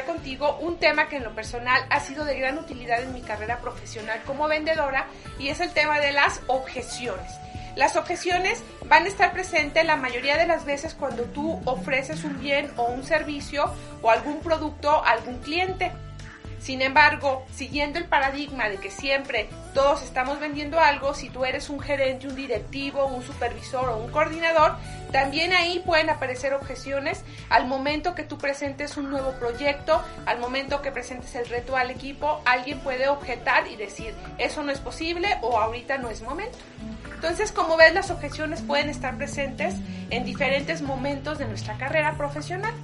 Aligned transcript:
Contigo 0.00 0.56
un 0.60 0.78
tema 0.78 1.08
que 1.08 1.18
en 1.18 1.24
lo 1.24 1.34
personal 1.34 1.84
ha 1.90 2.00
sido 2.00 2.24
de 2.24 2.38
gran 2.38 2.58
utilidad 2.58 3.02
en 3.02 3.12
mi 3.12 3.20
carrera 3.20 3.58
profesional 3.58 4.22
como 4.26 4.48
vendedora 4.48 5.06
y 5.38 5.48
es 5.48 5.60
el 5.60 5.72
tema 5.72 6.00
de 6.00 6.12
las 6.12 6.40
objeciones. 6.46 7.30
Las 7.76 7.96
objeciones 7.96 8.62
van 8.86 9.04
a 9.04 9.08
estar 9.08 9.32
presentes 9.32 9.84
la 9.84 9.96
mayoría 9.96 10.36
de 10.36 10.46
las 10.46 10.64
veces 10.64 10.94
cuando 10.94 11.24
tú 11.24 11.60
ofreces 11.64 12.24
un 12.24 12.40
bien 12.40 12.70
o 12.76 12.84
un 12.84 13.04
servicio 13.04 13.72
o 14.02 14.10
algún 14.10 14.40
producto 14.40 14.90
a 14.90 15.10
algún 15.10 15.38
cliente. 15.38 15.92
Sin 16.58 16.82
embargo, 16.82 17.44
siguiendo 17.54 17.98
el 17.98 18.06
paradigma 18.06 18.68
de 18.68 18.76
que 18.76 18.90
siempre 18.90 19.48
todos 19.74 20.02
estamos 20.02 20.38
vendiendo 20.40 20.78
algo, 20.78 21.14
si 21.14 21.30
tú 21.30 21.44
eres 21.44 21.70
un 21.70 21.80
gerente, 21.80 22.28
un 22.28 22.36
directivo, 22.36 23.06
un 23.06 23.22
supervisor 23.22 23.88
o 23.88 23.96
un 23.96 24.10
coordinador, 24.10 24.76
también 25.10 25.52
ahí 25.52 25.82
pueden 25.84 26.10
aparecer 26.10 26.54
objeciones 26.54 27.22
al 27.48 27.66
momento 27.66 28.14
que 28.14 28.24
tú 28.24 28.38
presentes 28.38 28.96
un 28.96 29.10
nuevo 29.10 29.32
proyecto, 29.32 30.02
al 30.26 30.38
momento 30.38 30.82
que 30.82 30.92
presentes 30.92 31.34
el 31.34 31.46
reto 31.46 31.76
al 31.76 31.90
equipo, 31.90 32.40
alguien 32.44 32.80
puede 32.80 33.08
objetar 33.08 33.66
y 33.66 33.76
decir, 33.76 34.14
eso 34.38 34.62
no 34.62 34.72
es 34.72 34.80
posible 34.80 35.38
o 35.42 35.58
ahorita 35.58 35.98
no 35.98 36.10
es 36.10 36.22
momento. 36.22 36.58
Entonces, 37.14 37.52
como 37.52 37.76
ves, 37.76 37.94
las 37.94 38.10
objeciones 38.10 38.62
pueden 38.62 38.88
estar 38.88 39.16
presentes 39.16 39.76
en 40.10 40.24
diferentes 40.24 40.82
momentos 40.82 41.38
de 41.38 41.46
nuestra 41.46 41.78
carrera 41.78 42.14
profesional. 42.16 42.74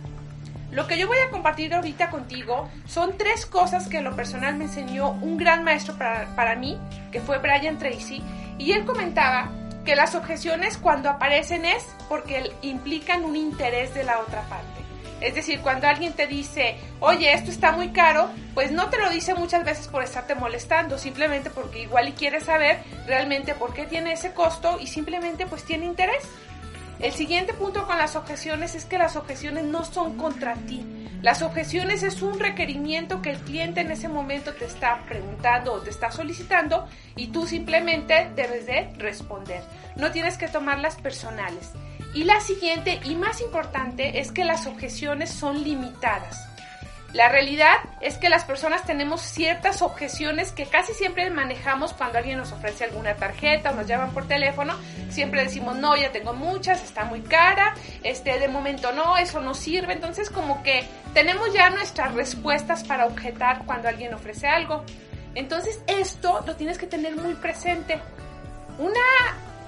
Lo 0.71 0.87
que 0.87 0.99
yo 0.99 1.07
voy 1.07 1.19
a 1.19 1.31
compartir 1.31 1.73
ahorita 1.73 2.11
contigo 2.11 2.69
son 2.87 3.17
tres 3.17 3.47
cosas 3.47 3.89
que 3.89 3.99
en 3.99 4.05
lo 4.05 4.15
personal 4.15 4.57
me 4.57 4.65
enseñó 4.65 5.11
un 5.11 5.39
gran 5.39 5.65
maestro 5.65 5.97
para, 5.97 6.35
para 6.37 6.57
mí, 6.57 6.79
que 7.11 7.21
fue 7.21 7.39
Brian 7.39 7.79
Tracy, 7.79 8.23
y 8.59 8.73
él 8.73 8.85
comentaba 8.85 9.51
que 9.85 9.97
las 9.97 10.15
objeciones 10.15 10.77
cuando 10.77 11.09
aparecen 11.09 11.65
es 11.65 11.87
porque 12.09 12.53
implican 12.61 13.25
un 13.25 13.37
interés 13.37 13.95
de 13.95 14.05
la 14.05 14.19
otra 14.21 14.43
parte. 14.43 14.79
Es 15.21 15.35
decir, 15.35 15.61
cuando 15.61 15.89
alguien 15.89 16.13
te 16.13 16.27
dice, 16.27 16.77
oye, 17.01 17.33
esto 17.33 17.51
está 17.51 17.73
muy 17.73 17.89
caro, 17.89 18.29
pues 18.55 18.71
no 18.71 18.89
te 18.89 18.99
lo 18.99 19.11
dice 19.11 19.35
muchas 19.35 19.65
veces 19.65 19.89
por 19.89 20.03
estarte 20.03 20.35
molestando, 20.35 20.97
simplemente 20.97 21.51
porque 21.51 21.83
igual 21.83 22.09
y 22.09 22.13
quiere 22.13 22.41
saber 22.41 22.79
realmente 23.07 23.55
por 23.55 23.75
qué 23.75 23.85
tiene 23.85 24.13
ese 24.13 24.33
costo 24.33 24.79
y 24.81 24.87
simplemente 24.87 25.47
pues 25.47 25.65
tiene 25.65 25.87
interés. 25.87 26.23
El 27.01 27.13
siguiente 27.13 27.55
punto 27.55 27.87
con 27.87 27.97
las 27.97 28.17
objeciones 28.17 28.75
es 28.75 28.85
que 28.85 28.99
las 28.99 29.15
objeciones 29.15 29.65
no 29.65 29.85
son 29.85 30.17
contra 30.17 30.55
ti. 30.55 30.85
Las 31.23 31.43
objeciones 31.43 32.03
es 32.03 32.23
un 32.23 32.41
requerimiento 32.41 33.23
que 33.23 33.31
el 33.31 33.39
cliente 33.39 33.81
en 33.81 33.93
ese 33.93 34.09
momento 34.09 34.53
te 34.55 34.65
está 34.65 35.05
preguntando 35.07 35.75
o 35.75 35.81
te 35.81 35.91
está 35.91 36.11
solicitando 36.11 36.89
y 37.15 37.29
tú 37.29 37.47
simplemente 37.47 38.31
debes 38.35 38.67
de 38.67 38.93
responder. 38.99 39.63
No 39.95 40.11
tienes 40.11 40.39
que 40.39 40.49
tomarlas 40.49 40.97
personales. 40.97 41.71
Y 42.15 42.25
la 42.25 42.41
siguiente 42.41 42.99
y 43.05 43.15
más 43.15 43.41
importante 43.43 44.19
es 44.19 44.33
que 44.33 44.45
las 44.45 44.67
objeciones 44.67 45.31
son 45.31 45.63
limitadas. 45.63 46.48
La 47.15 47.31
realidad 47.31 47.79
es 48.03 48.19
que 48.19 48.29
las 48.29 48.45
personas 48.45 48.85
tenemos 48.85 49.23
ciertas 49.23 49.81
objeciones 49.81 50.53
que 50.53 50.67
casi 50.67 50.93
siempre 50.93 51.31
manejamos 51.31 51.95
cuando 51.95 52.19
alguien 52.19 52.37
nos 52.37 52.53
ofrece 52.53 52.85
alguna 52.85 53.15
tarjeta 53.17 53.71
o 53.71 53.75
nos 53.75 53.87
llaman 53.87 54.13
por 54.13 54.29
teléfono. 54.29 54.75
Siempre 55.09 55.43
decimos, 55.43 55.77
no, 55.77 55.97
ya 55.97 56.13
tengo 56.13 56.35
muchas, 56.35 56.83
está 56.85 57.05
muy 57.05 57.23
cara, 57.23 57.75
este, 58.03 58.39
de 58.39 58.49
momento 58.49 58.93
no, 58.93 59.17
eso 59.17 59.41
no 59.41 59.55
sirve. 59.55 59.95
Entonces 59.95 60.29
como 60.29 60.63
que 60.63 60.85
tenemos 61.15 61.51
ya 61.55 61.71
nuestras 61.71 62.13
respuestas 62.13 62.85
para 62.85 63.07
objetar 63.07 63.63
cuando 63.65 63.89
alguien 63.89 64.13
ofrece 64.13 64.47
algo. 64.47 64.85
Entonces 65.35 65.81
esto 65.87 66.45
lo 66.47 66.57
tienes 66.57 66.77
que 66.77 66.87
tener 66.87 67.17
muy 67.17 67.35
presente. 67.37 68.01
Una 68.79 69.01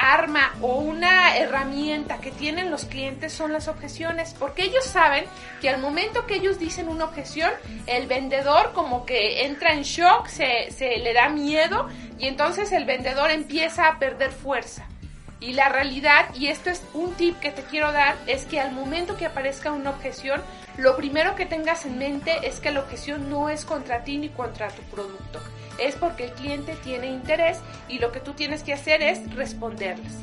arma 0.01 0.55
o 0.61 0.77
una 0.77 1.37
herramienta 1.37 2.19
que 2.19 2.31
tienen 2.31 2.71
los 2.71 2.87
clientes 2.87 3.33
son 3.33 3.53
las 3.53 3.69
objeciones, 3.69 4.35
porque 4.39 4.65
ellos 4.65 4.85
saben 4.85 5.25
que 5.61 5.69
al 5.69 5.81
momento 5.81 6.27
que 6.27 6.37
ellos 6.37 6.59
dicen 6.59 6.89
una 6.89 7.05
objeción, 7.05 7.51
el 7.87 8.07
vendedor 8.07 8.73
como 8.73 9.05
que 9.05 9.45
entra 9.45 9.75
en 9.75 9.83
shock, 9.83 10.27
se, 10.27 10.71
le 10.79 11.13
da 11.13 11.29
miedo 11.29 11.89
y 12.19 12.27
entonces 12.27 12.73
el 12.73 12.87
vendedor 12.87 13.31
empieza 13.31 13.87
a 13.87 13.99
perder 13.99 14.33
fuerza. 14.33 14.87
Y 15.39 15.55
la 15.55 15.71
realidad, 15.71 16.35
y 16.35 16.49
esto 16.49 16.69
es 16.69 16.83
un 16.93 17.15
tip 17.15 17.39
que 17.39 17.51
te 17.51 17.63
quiero 17.63 17.93
dar, 17.93 18.17
es 18.27 18.45
que 18.45 18.61
al 18.61 18.73
momento 18.73 19.17
que 19.17 19.25
aparezca 19.25 19.73
una 19.73 19.91
objeción, 19.91 20.43
lo 20.77 20.97
primero 20.97 21.35
que 21.35 21.47
tengas 21.47 21.87
en 21.87 21.99
mente 21.99 22.47
es 22.47 22.61
que 22.61 22.71
la 22.71 22.81
objeción 22.81 23.31
no 23.31 23.49
es 23.49 23.65
contra 23.65 24.05
ti 24.05 24.19
ni 24.19 24.29
contra 24.29 24.69
tu 24.69 24.83
producto 24.83 25.41
es 25.79 25.95
porque 25.95 26.25
el 26.25 26.33
cliente 26.33 26.77
tiene 26.83 27.09
interés 27.09 27.59
y 27.89 27.99
lo 27.99 28.13
que 28.13 28.21
tú 28.21 28.35
tienes 28.35 28.63
que 28.63 28.73
hacer 28.73 29.03
es 29.03 29.35
responderles. 29.35 30.15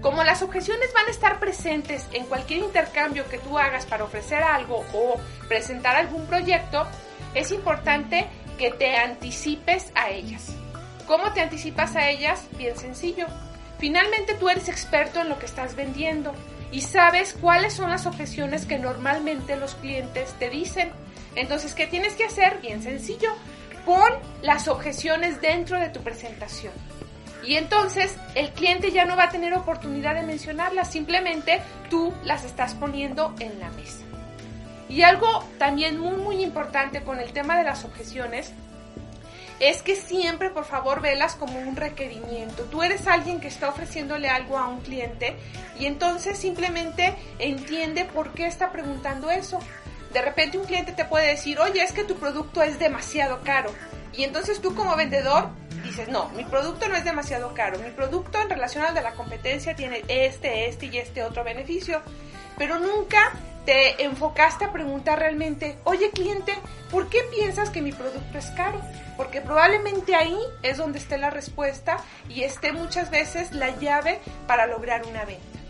Como 0.00 0.24
las 0.24 0.42
objeciones 0.42 0.92
van 0.94 1.06
a 1.06 1.10
estar 1.10 1.38
presentes 1.38 2.08
en 2.12 2.26
cualquier 2.26 2.58
intercambio 2.58 3.28
que 3.28 3.38
tú 3.38 3.58
hagas 3.58 3.86
para 3.86 4.02
ofrecer 4.02 4.42
algo 4.42 4.84
o 4.92 5.20
presentar 5.48 5.94
algún 5.94 6.26
proyecto, 6.26 6.86
es 7.34 7.52
importante 7.52 8.26
que 8.58 8.70
te 8.70 8.96
anticipes 8.96 9.92
a 9.94 10.10
ellas. 10.10 10.54
¿Cómo 11.06 11.32
te 11.32 11.40
anticipas 11.40 11.94
a 11.94 12.10
ellas? 12.10 12.46
Bien 12.58 12.76
sencillo. 12.76 13.26
Finalmente 13.78 14.34
tú 14.34 14.48
eres 14.48 14.68
experto 14.68 15.20
en 15.20 15.28
lo 15.28 15.38
que 15.38 15.46
estás 15.46 15.76
vendiendo 15.76 16.34
y 16.72 16.80
sabes 16.80 17.36
cuáles 17.40 17.74
son 17.74 17.90
las 17.90 18.06
objeciones 18.06 18.66
que 18.66 18.78
normalmente 18.78 19.56
los 19.56 19.74
clientes 19.76 20.34
te 20.38 20.50
dicen. 20.50 20.90
Entonces, 21.34 21.74
¿qué 21.74 21.86
tienes 21.86 22.14
que 22.14 22.24
hacer? 22.24 22.58
Bien 22.60 22.82
sencillo 22.82 23.32
pon 23.84 24.10
las 24.42 24.68
objeciones 24.68 25.40
dentro 25.40 25.78
de 25.78 25.88
tu 25.88 26.00
presentación. 26.00 26.72
Y 27.44 27.56
entonces 27.56 28.16
el 28.34 28.50
cliente 28.50 28.92
ya 28.92 29.04
no 29.04 29.16
va 29.16 29.24
a 29.24 29.30
tener 29.30 29.52
oportunidad 29.54 30.14
de 30.14 30.22
mencionarlas, 30.22 30.90
simplemente 30.90 31.60
tú 31.90 32.12
las 32.24 32.44
estás 32.44 32.74
poniendo 32.74 33.34
en 33.40 33.58
la 33.58 33.70
mesa. 33.70 34.04
Y 34.88 35.02
algo 35.02 35.44
también 35.58 35.98
muy 35.98 36.16
muy 36.16 36.42
importante 36.42 37.02
con 37.02 37.18
el 37.18 37.32
tema 37.32 37.56
de 37.56 37.64
las 37.64 37.84
objeciones 37.84 38.52
es 39.58 39.82
que 39.82 39.94
siempre 39.94 40.50
por 40.50 40.64
favor 40.64 41.00
velas 41.00 41.34
como 41.34 41.58
un 41.58 41.76
requerimiento. 41.76 42.64
Tú 42.64 42.82
eres 42.82 43.06
alguien 43.06 43.40
que 43.40 43.48
está 43.48 43.68
ofreciéndole 43.68 44.28
algo 44.28 44.58
a 44.58 44.66
un 44.66 44.80
cliente 44.80 45.36
y 45.78 45.86
entonces 45.86 46.36
simplemente 46.36 47.14
entiende 47.38 48.04
por 48.04 48.32
qué 48.32 48.46
está 48.46 48.72
preguntando 48.72 49.30
eso 49.30 49.60
de 50.12 50.22
repente 50.22 50.58
un 50.58 50.64
cliente 50.64 50.92
te 50.92 51.04
puede 51.04 51.28
decir, 51.28 51.58
oye, 51.60 51.82
es 51.82 51.92
que 51.92 52.04
tu 52.04 52.16
producto 52.16 52.62
es 52.62 52.78
demasiado 52.78 53.40
caro. 53.42 53.70
Y 54.12 54.24
entonces 54.24 54.60
tú 54.60 54.74
como 54.74 54.96
vendedor 54.96 55.48
dices, 55.82 56.08
no, 56.08 56.28
mi 56.30 56.44
producto 56.44 56.88
no 56.88 56.96
es 56.96 57.04
demasiado 57.04 57.54
caro. 57.54 57.78
Mi 57.78 57.90
producto 57.90 58.40
en 58.40 58.50
relación 58.50 58.84
al 58.84 58.94
de 58.94 59.02
la 59.02 59.12
competencia 59.12 59.74
tiene 59.74 60.02
este, 60.08 60.68
este 60.68 60.86
y 60.86 60.98
este 60.98 61.24
otro 61.24 61.44
beneficio. 61.44 62.02
Pero 62.58 62.78
nunca 62.78 63.32
te 63.64 64.04
enfocaste 64.04 64.64
a 64.64 64.72
preguntar 64.72 65.18
realmente, 65.18 65.78
oye 65.84 66.10
cliente, 66.10 66.52
¿por 66.90 67.08
qué 67.08 67.20
piensas 67.34 67.70
que 67.70 67.80
mi 67.80 67.92
producto 67.92 68.38
es 68.38 68.46
caro? 68.50 68.80
Porque 69.16 69.40
probablemente 69.40 70.14
ahí 70.14 70.38
es 70.62 70.76
donde 70.78 70.98
esté 70.98 71.16
la 71.16 71.30
respuesta 71.30 71.98
y 72.28 72.42
esté 72.42 72.72
muchas 72.72 73.10
veces 73.10 73.52
la 73.52 73.70
llave 73.78 74.20
para 74.46 74.66
lograr 74.66 75.06
una 75.06 75.24
venta 75.24 75.61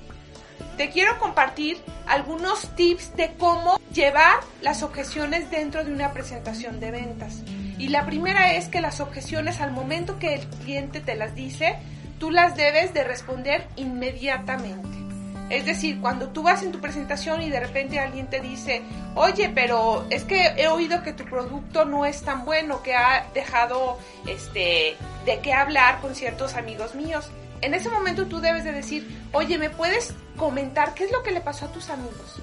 te 0.77 0.91
quiero 0.91 1.19
compartir 1.19 1.79
algunos 2.07 2.75
tips 2.75 3.17
de 3.17 3.33
cómo 3.39 3.79
llevar 3.93 4.41
las 4.61 4.83
objeciones 4.83 5.51
dentro 5.51 5.85
de 5.85 5.93
una 5.93 6.13
presentación 6.13 6.81
de 6.81 6.91
ventas. 6.91 7.43
Y 7.79 7.89
la 7.89 8.07
primera 8.07 8.55
es 8.55 8.69
que 8.69 8.81
las 8.81 9.01
objeciones 9.01 9.61
al 9.61 9.73
momento 9.73 10.19
que 10.19 10.35
el 10.35 10.47
cliente 10.47 11.01
te 11.01 11.17
las 11.17 11.35
dice, 11.35 11.77
tú 12.19 12.31
las 12.31 12.57
debes 12.57 12.95
de 12.95 13.05
responder 13.05 13.67
inmediatamente. 13.77 14.89
Es 15.51 15.67
decir, 15.67 16.01
cuando 16.01 16.29
tú 16.29 16.43
vas 16.43 16.63
en 16.63 16.73
tu 16.73 16.81
presentación 16.81 17.43
y 17.43 17.51
de 17.51 17.61
repente 17.61 17.99
alguien 17.99 18.29
te 18.29 18.41
dice, 18.41 18.81
oye, 19.15 19.51
pero 19.55 20.07
es 20.09 20.25
que 20.25 20.47
he 20.57 20.69
oído 20.69 21.03
que 21.03 21.13
tu 21.13 21.25
producto 21.25 21.85
no 21.85 22.07
es 22.07 22.23
tan 22.23 22.47
bueno, 22.47 22.83
que 22.83 22.95
ha 22.95 23.27
dejado 23.35 23.99
este, 24.27 24.97
de 25.27 25.41
qué 25.43 25.53
hablar 25.53 26.01
con 26.01 26.15
ciertos 26.15 26.55
amigos 26.55 26.95
míos 26.95 27.31
en 27.63 27.75
ese 27.75 27.89
momento 27.89 28.27
tú 28.27 28.41
debes 28.41 28.65
de 28.65 28.73
decir, 28.73 29.09
oye, 29.33 29.57
¿me 29.57 29.71
puedes 29.71 30.15
comentar 30.37 30.95
qué 30.95 31.05
es 31.05 31.13
lo 31.13 31.23
que 31.23 31.31
le 31.31 31.41
pasó 31.41 31.67
a 31.67 31.73
tus 31.73 31.89
amigos? 31.91 32.41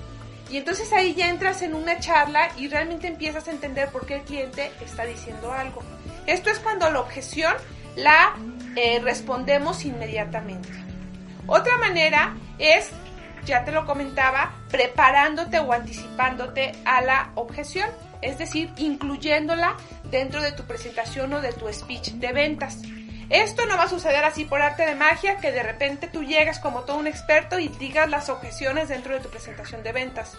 Y 0.49 0.57
entonces 0.57 0.91
ahí 0.93 1.13
ya 1.13 1.29
entras 1.29 1.61
en 1.61 1.75
una 1.75 1.99
charla 1.99 2.49
y 2.57 2.67
realmente 2.67 3.07
empiezas 3.07 3.47
a 3.47 3.51
entender 3.51 3.89
por 3.89 4.05
qué 4.05 4.15
el 4.15 4.21
cliente 4.23 4.71
está 4.81 5.03
diciendo 5.03 5.53
algo. 5.53 5.83
Esto 6.25 6.49
es 6.49 6.59
cuando 6.59 6.89
la 6.89 7.01
objeción 7.01 7.53
la 7.95 8.35
eh, 8.75 8.99
respondemos 9.03 9.85
inmediatamente. 9.85 10.69
Otra 11.45 11.77
manera 11.77 12.35
es, 12.57 12.89
ya 13.45 13.63
te 13.63 13.71
lo 13.71 13.85
comentaba, 13.85 14.53
preparándote 14.69 15.59
o 15.59 15.73
anticipándote 15.73 16.71
a 16.85 17.01
la 17.01 17.31
objeción, 17.35 17.89
es 18.21 18.37
decir, 18.37 18.71
incluyéndola 18.77 19.75
dentro 20.09 20.41
de 20.41 20.51
tu 20.51 20.63
presentación 20.63 21.33
o 21.33 21.41
de 21.41 21.53
tu 21.53 21.71
speech 21.71 22.13
de 22.13 22.31
ventas. 22.31 22.79
Esto 23.29 23.67
no 23.67 23.77
va 23.77 23.83
a 23.83 23.89
suceder 23.89 24.23
así 24.23 24.43
por 24.43 24.61
arte 24.61 24.85
de 24.85 24.95
magia, 24.95 25.37
que 25.37 25.51
de 25.51 25.61
repente 25.61 26.07
tú 26.07 26.23
llegas 26.23 26.59
como 26.59 26.81
todo 26.81 26.97
un 26.97 27.05
experto 27.05 27.59
y 27.59 27.67
digas 27.67 28.09
las 28.09 28.27
objeciones 28.29 28.89
dentro 28.89 29.13
de 29.13 29.19
tu 29.19 29.29
presentación 29.29 29.83
de 29.83 29.91
ventas. 29.91 30.35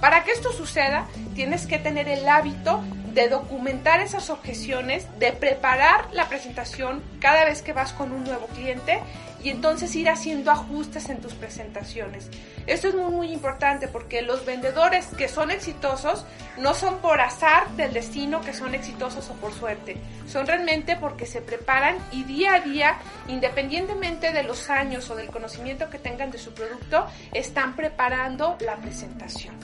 Para 0.00 0.24
que 0.24 0.32
esto 0.32 0.52
suceda, 0.52 1.06
tienes 1.34 1.66
que 1.66 1.78
tener 1.78 2.06
el 2.06 2.28
hábito 2.28 2.82
de 3.14 3.30
documentar 3.30 4.00
esas 4.00 4.28
objeciones, 4.28 5.06
de 5.18 5.32
preparar 5.32 6.12
la 6.12 6.28
presentación 6.28 7.02
cada 7.20 7.46
vez 7.46 7.62
que 7.62 7.72
vas 7.72 7.94
con 7.94 8.12
un 8.12 8.24
nuevo 8.24 8.46
cliente 8.48 9.00
y 9.44 9.50
entonces 9.50 9.94
ir 9.94 10.08
haciendo 10.08 10.50
ajustes 10.50 11.10
en 11.10 11.20
tus 11.20 11.34
presentaciones. 11.34 12.30
Esto 12.66 12.88
es 12.88 12.94
muy 12.94 13.12
muy 13.12 13.30
importante 13.30 13.88
porque 13.88 14.22
los 14.22 14.46
vendedores 14.46 15.06
que 15.18 15.28
son 15.28 15.50
exitosos 15.50 16.24
no 16.56 16.72
son 16.72 16.98
por 16.98 17.20
azar 17.20 17.68
del 17.76 17.92
destino 17.92 18.40
que 18.40 18.54
son 18.54 18.74
exitosos 18.74 19.28
o 19.28 19.34
por 19.34 19.52
suerte, 19.52 19.98
son 20.26 20.46
realmente 20.46 20.96
porque 20.96 21.26
se 21.26 21.42
preparan 21.42 21.98
y 22.10 22.24
día 22.24 22.54
a 22.54 22.60
día, 22.60 22.96
independientemente 23.28 24.32
de 24.32 24.42
los 24.44 24.70
años 24.70 25.10
o 25.10 25.16
del 25.16 25.28
conocimiento 25.28 25.90
que 25.90 25.98
tengan 25.98 26.30
de 26.30 26.38
su 26.38 26.54
producto, 26.54 27.06
están 27.34 27.76
preparando 27.76 28.56
la 28.60 28.76
presentación. 28.76 29.54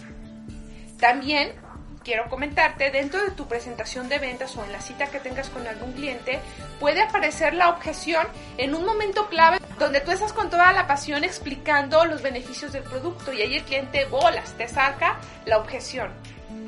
También 0.99 1.53
quiero 2.05 2.29
comentarte, 2.29 2.91
dentro 2.91 3.23
de 3.23 3.31
tu 3.31 3.47
presentación 3.47 4.09
de 4.09 4.19
ventas 4.19 4.57
o 4.57 4.65
en 4.65 4.73
la 4.73 4.81
cita 4.81 5.07
que 5.07 5.21
tengas 5.21 5.49
con 5.51 5.67
algún 5.67 5.93
cliente, 5.93 6.41
puede 6.79 7.03
aparecer 7.03 7.55
la 7.55 7.69
objeción 7.71 8.27
en 8.59 8.75
un 8.75 8.85
momento 8.85 9.29
clave 9.29 9.59
donde 9.79 10.01
tú 10.01 10.11
estás 10.11 10.33
con 10.33 10.51
toda 10.51 10.73
la 10.73 10.87
pasión 10.87 11.25
explicando 11.25 12.05
los 12.05 12.23
beneficios 12.23 12.73
del 12.73 12.83
producto 12.83 13.33
y 13.33 13.43
ahí 13.43 13.57
el 13.57 13.65
cliente 13.65 14.05
bolas, 14.07 14.53
te 14.57 14.69
saca 14.69 15.19
la 15.47 15.59
objeción. 15.59 16.11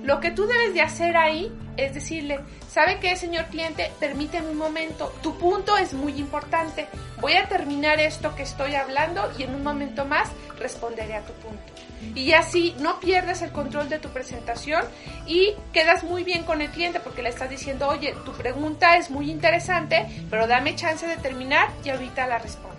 Lo 0.03 0.21
que 0.21 0.31
tú 0.31 0.47
debes 0.47 0.75
de 0.75 0.81
hacer 0.81 1.17
ahí 1.17 1.53
es 1.77 1.95
decirle, 1.95 2.41
¿sabe 2.69 2.99
qué, 3.01 3.17
señor 3.17 3.47
cliente? 3.47 3.91
Permíteme 4.01 4.49
un 4.49 4.57
momento, 4.57 5.13
tu 5.23 5.37
punto 5.39 5.77
es 5.77 5.95
muy 5.95 6.19
importante. 6.19 6.87
Voy 7.21 7.35
a 7.35 7.49
terminar 7.49 8.01
esto 8.01 8.35
que 8.35 8.43
estoy 8.43 8.75
hablando 8.75 9.31
y 9.39 9.45
en 9.45 9.55
un 9.55 9.63
momento 9.63 10.05
más 10.05 10.31
responderé 10.59 11.15
a 11.15 11.23
tu 11.23 11.33
punto. 11.35 11.73
Y 12.15 12.33
así 12.33 12.75
no 12.79 13.01
pierdes 13.01 13.43
el 13.43 13.53
control 13.53 13.89
de 13.89 13.99
tu 13.99 14.09
presentación 14.09 14.85
y 15.27 15.55
quedas 15.73 16.05
muy 16.05 16.25
bien 16.25 16.45
con 16.45 16.61
el 16.61 16.71
cliente 16.71 17.01
porque 17.01 17.23
le 17.23 17.31
estás 17.31 17.49
diciendo, 17.49 17.89
oye, 17.89 18.15
tu 18.25 18.33
pregunta 18.33 18.97
es 18.97 19.11
muy 19.11 19.31
interesante, 19.31 20.07
pero 20.31 20.47
dame 20.47 20.77
chance 20.77 21.07
de 21.07 21.17
terminar 21.17 21.69
y 21.85 21.91
ahorita 21.91 22.27
la 22.27 22.39
respondo. 22.39 22.73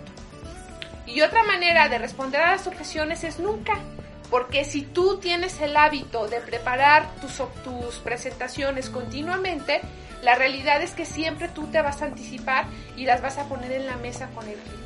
Y 1.06 1.20
otra 1.20 1.42
manera 1.44 1.88
de 1.88 1.98
responder 1.98 2.40
a 2.40 2.52
las 2.52 2.66
objeciones 2.66 3.24
es 3.24 3.38
nunca. 3.38 3.78
Porque 4.30 4.64
si 4.64 4.82
tú 4.82 5.18
tienes 5.18 5.60
el 5.60 5.76
hábito 5.76 6.26
de 6.26 6.40
preparar 6.40 7.08
tus, 7.20 7.36
tus 7.62 7.96
presentaciones 8.02 8.90
continuamente, 8.90 9.80
la 10.22 10.34
realidad 10.34 10.82
es 10.82 10.92
que 10.92 11.04
siempre 11.04 11.48
tú 11.48 11.66
te 11.66 11.82
vas 11.82 12.00
a 12.02 12.06
anticipar 12.06 12.64
y 12.96 13.04
las 13.04 13.20
vas 13.20 13.38
a 13.38 13.48
poner 13.48 13.70
en 13.72 13.86
la 13.86 13.96
mesa 13.96 14.28
con 14.34 14.48
el 14.48 14.54
cliente. 14.54 14.83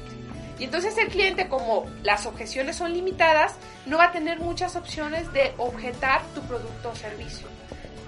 Y 0.59 0.65
entonces 0.65 0.97
el 0.99 1.09
cliente, 1.09 1.49
como 1.49 1.87
las 2.03 2.27
objeciones 2.27 2.77
son 2.77 2.93
limitadas, 2.93 3.55
no 3.87 3.99
va 3.99 4.07
a 4.07 4.13
tener 4.13 4.41
muchas 4.41 4.77
opciones 4.77 5.33
de 5.33 5.55
objetar 5.57 6.23
tu 6.35 6.41
producto 6.43 6.91
o 6.91 6.97
servicio. 6.97 7.47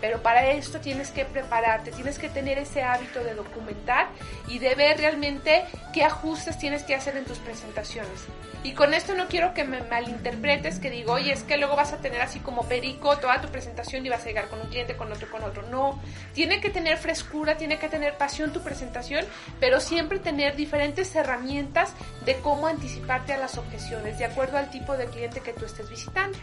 Pero 0.00 0.23
para 0.23 0.50
esto 0.50 0.81
tienes 0.81 1.11
que 1.11 1.25
prepararte, 1.25 1.93
tienes 1.93 2.19
que 2.19 2.29
tener 2.29 2.58
ese 2.58 2.82
hábito 2.82 3.23
de 3.23 3.35
documentar 3.35 4.08
y 4.49 4.58
de 4.58 4.75
ver 4.75 4.99
realmente 4.99 5.64
qué 5.93 6.05
ajustes 6.05 6.58
tienes 6.58 6.82
que 6.82 6.94
hacer 6.94 7.17
en 7.17 7.25
tus 7.25 7.38
presentaciones. 7.38 8.26
Y 8.62 8.73
con 8.73 8.93
esto 8.93 9.14
no 9.14 9.26
quiero 9.26 9.55
que 9.55 9.64
me 9.64 9.81
malinterpretes, 9.82 10.81
que 10.81 10.91
digo, 10.91 11.14
oye, 11.14 11.32
es 11.32 11.44
que 11.44 11.56
luego 11.56 11.76
vas 11.76 11.94
a 11.94 11.99
tener 11.99 12.20
así 12.20 12.41
como 12.41 12.69
perico 12.69 13.17
toda 13.17 13.41
tu 13.41 13.49
presentación 13.49 14.05
y 14.05 14.11
vas 14.11 14.23
a 14.23 14.26
llegar 14.26 14.49
con 14.49 14.61
un 14.61 14.69
cliente, 14.69 14.97
con 14.97 15.11
otro, 15.11 15.31
con 15.31 15.43
otro. 15.43 15.62
No, 15.70 16.00
tiene 16.35 16.61
que 16.61 16.69
tener 16.69 16.99
frescura, 16.99 17.56
tiene 17.56 17.79
que 17.79 17.88
tener 17.88 18.19
pasión 18.19 18.53
tu 18.53 18.61
presentación, 18.61 19.25
pero 19.61 19.81
siempre 19.81 20.19
tener 20.19 20.56
diferentes 20.56 21.14
herramientas 21.17 21.94
de 22.26 22.37
cómo 22.41 22.67
anticiparte 22.67 23.32
a 23.32 23.38
las 23.38 23.56
objeciones, 23.56 24.19
de 24.19 24.26
acuerdo 24.26 24.58
al 24.58 24.70
tipo 24.70 24.94
de 24.94 25.06
cliente 25.06 25.41
que 25.41 25.55
tú 25.55 25.64
estés 25.64 25.88
visitando. 25.88 26.38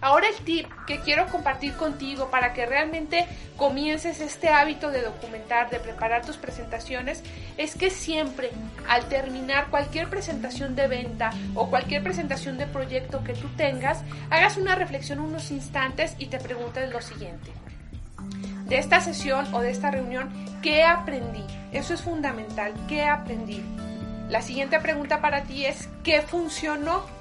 Ahora 0.00 0.28
el 0.28 0.36
tip 0.44 0.66
que 0.86 1.00
quiero 1.00 1.26
compartir 1.26 1.74
contigo 1.74 2.30
para 2.30 2.52
que 2.52 2.66
realmente 2.66 3.26
comiences 3.56 4.20
este 4.20 4.48
hábito 4.48 4.90
de 4.90 5.02
documentar, 5.02 5.70
de 5.70 5.80
preparar 5.80 6.24
tus 6.24 6.36
presentaciones, 6.36 7.22
es 7.56 7.74
que 7.74 7.90
siempre 7.90 8.50
al 8.88 9.08
terminar 9.08 9.68
cualquier 9.70 10.08
presentación 10.08 10.76
de 10.76 10.86
venta 10.86 11.30
o 11.54 11.68
cualquier 11.68 12.02
presentación 12.02 12.58
de 12.58 12.66
proyecto 12.66 13.24
que 13.24 13.34
tú 13.34 13.48
tengas, 13.56 14.02
hagas 14.30 14.56
una 14.56 14.76
reflexión 14.76 15.18
unos 15.18 15.50
instantes 15.50 16.14
y 16.18 16.26
te 16.26 16.38
preguntes 16.38 16.90
lo 16.92 17.00
siguiente. 17.00 17.50
De 18.66 18.78
esta 18.78 19.00
sesión 19.00 19.52
o 19.54 19.60
de 19.60 19.70
esta 19.70 19.90
reunión, 19.90 20.30
¿qué 20.62 20.84
aprendí? 20.84 21.44
Eso 21.72 21.94
es 21.94 22.02
fundamental, 22.02 22.74
¿qué 22.86 23.04
aprendí? 23.04 23.64
La 24.28 24.42
siguiente 24.42 24.78
pregunta 24.78 25.22
para 25.22 25.44
ti 25.44 25.64
es, 25.64 25.88
¿qué 26.04 26.20
funcionó? 26.20 27.17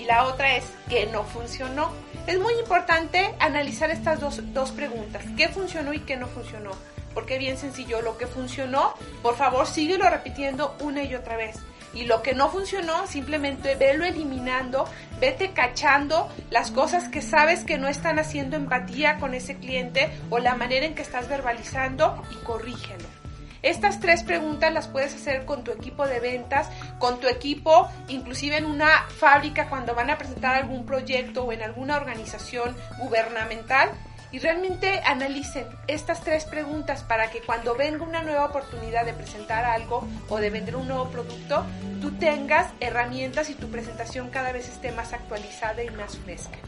Y 0.00 0.04
la 0.04 0.24
otra 0.24 0.56
es 0.56 0.64
que 0.88 1.06
no 1.06 1.24
funcionó. 1.24 1.92
Es 2.26 2.38
muy 2.38 2.54
importante 2.54 3.34
analizar 3.38 3.90
estas 3.90 4.20
dos, 4.20 4.40
dos 4.52 4.70
preguntas, 4.72 5.24
qué 5.36 5.48
funcionó 5.48 5.92
y 5.92 6.00
qué 6.00 6.16
no 6.16 6.26
funcionó. 6.26 6.70
Porque 7.14 7.38
bien 7.38 7.58
sencillo, 7.58 8.02
lo 8.02 8.16
que 8.16 8.26
funcionó, 8.26 8.94
por 9.22 9.36
favor 9.36 9.66
síguelo 9.66 10.08
repitiendo 10.08 10.76
una 10.80 11.02
y 11.02 11.14
otra 11.14 11.36
vez. 11.36 11.56
Y 11.92 12.04
lo 12.04 12.22
que 12.22 12.34
no 12.34 12.50
funcionó, 12.50 13.06
simplemente 13.08 13.74
velo 13.74 14.04
eliminando, 14.04 14.84
vete 15.18 15.50
cachando 15.52 16.28
las 16.50 16.70
cosas 16.70 17.08
que 17.08 17.20
sabes 17.20 17.64
que 17.64 17.78
no 17.78 17.88
están 17.88 18.20
haciendo 18.20 18.56
empatía 18.56 19.18
con 19.18 19.34
ese 19.34 19.56
cliente 19.56 20.08
o 20.30 20.38
la 20.38 20.54
manera 20.54 20.86
en 20.86 20.94
que 20.94 21.02
estás 21.02 21.28
verbalizando 21.28 22.22
y 22.30 22.36
corrígelo. 22.44 23.19
Estas 23.62 24.00
tres 24.00 24.22
preguntas 24.22 24.72
las 24.72 24.88
puedes 24.88 25.14
hacer 25.14 25.44
con 25.44 25.64
tu 25.64 25.70
equipo 25.70 26.06
de 26.06 26.18
ventas, 26.18 26.68
con 26.98 27.20
tu 27.20 27.28
equipo, 27.28 27.88
inclusive 28.08 28.56
en 28.56 28.64
una 28.64 29.06
fábrica 29.18 29.68
cuando 29.68 29.94
van 29.94 30.10
a 30.10 30.16
presentar 30.16 30.54
algún 30.54 30.86
proyecto 30.86 31.44
o 31.44 31.52
en 31.52 31.62
alguna 31.62 31.96
organización 31.96 32.74
gubernamental 32.98 33.90
y 34.32 34.38
realmente 34.38 35.00
analicen 35.04 35.66
estas 35.88 36.22
tres 36.22 36.44
preguntas 36.44 37.02
para 37.02 37.30
que 37.30 37.40
cuando 37.40 37.74
venga 37.74 38.04
una 38.04 38.22
nueva 38.22 38.46
oportunidad 38.46 39.04
de 39.04 39.12
presentar 39.12 39.64
algo 39.64 40.06
o 40.28 40.38
de 40.38 40.50
vender 40.50 40.76
un 40.76 40.88
nuevo 40.88 41.10
producto, 41.10 41.66
tú 42.00 42.12
tengas 42.12 42.68
herramientas 42.80 43.50
y 43.50 43.54
tu 43.54 43.68
presentación 43.70 44.30
cada 44.30 44.52
vez 44.52 44.68
esté 44.68 44.92
más 44.92 45.12
actualizada 45.12 45.82
y 45.82 45.90
más 45.90 46.16
fresca. 46.18 46.58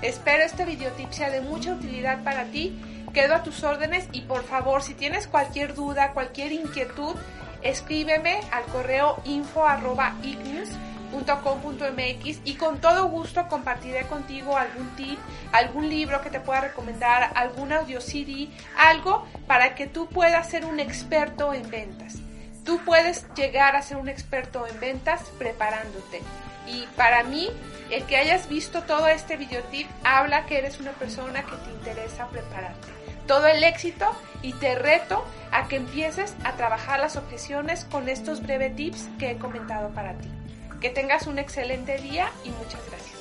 Espero 0.00 0.44
este 0.44 0.64
videotip 0.64 1.10
sea 1.10 1.30
de 1.30 1.40
mucha 1.40 1.72
utilidad 1.72 2.22
para 2.22 2.44
ti 2.44 2.80
quedo 3.12 3.34
a 3.34 3.42
tus 3.42 3.62
órdenes 3.64 4.08
y 4.12 4.22
por 4.22 4.44
favor, 4.44 4.82
si 4.82 4.94
tienes 4.94 5.26
cualquier 5.26 5.74
duda, 5.74 6.12
cualquier 6.12 6.52
inquietud, 6.52 7.14
escríbeme 7.62 8.40
al 8.52 8.64
correo 8.64 9.20
info 9.24 9.66
y 12.44 12.54
con 12.54 12.80
todo 12.80 13.08
gusto 13.08 13.48
compartiré 13.48 14.06
contigo 14.06 14.56
algún 14.56 14.88
tip, 14.96 15.18
algún 15.52 15.88
libro 15.88 16.20
que 16.20 16.30
te 16.30 16.40
pueda 16.40 16.60
recomendar, 16.60 17.32
algún 17.34 17.72
audio 17.72 18.00
CD, 18.00 18.48
algo 18.76 19.26
para 19.46 19.74
que 19.74 19.86
tú 19.86 20.06
puedas 20.08 20.48
ser 20.48 20.64
un 20.64 20.80
experto 20.80 21.54
en 21.54 21.68
ventas. 21.70 22.16
Tú 22.64 22.80
puedes 22.84 23.26
llegar 23.34 23.76
a 23.76 23.82
ser 23.82 23.96
un 23.96 24.08
experto 24.08 24.66
en 24.66 24.78
ventas 24.80 25.22
preparándote. 25.38 26.20
Y 26.66 26.86
para 26.96 27.22
mí, 27.22 27.48
el 27.90 28.04
que 28.04 28.18
hayas 28.18 28.48
visto 28.48 28.82
todo 28.82 29.06
este 29.08 29.36
videotip 29.36 29.88
habla 30.04 30.44
que 30.44 30.58
eres 30.58 30.78
una 30.78 30.92
persona 30.92 31.42
que 31.42 31.56
te 31.56 31.70
interesa 31.70 32.26
prepararte 32.28 32.97
todo 33.28 33.46
el 33.46 33.62
éxito 33.62 34.06
y 34.42 34.54
te 34.54 34.74
reto 34.74 35.24
a 35.52 35.68
que 35.68 35.76
empieces 35.76 36.34
a 36.42 36.54
trabajar 36.54 36.98
las 36.98 37.16
objeciones 37.16 37.84
con 37.84 38.08
estos 38.08 38.42
breves 38.42 38.74
tips 38.74 39.08
que 39.18 39.30
he 39.30 39.36
comentado 39.36 39.90
para 39.90 40.14
ti. 40.14 40.28
Que 40.80 40.90
tengas 40.90 41.28
un 41.28 41.38
excelente 41.38 41.98
día 41.98 42.30
y 42.44 42.50
muchas 42.50 42.80
gracias. 42.88 43.18